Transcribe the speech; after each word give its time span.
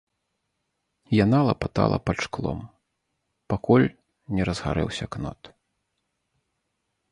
Яна 1.25 1.39
лапатала 1.49 1.97
пад 2.11 2.17
шклом, 2.27 2.59
пакуль 3.53 3.87
не 4.39 4.43
разгарэўся 4.51 5.05
кнот. 5.17 5.41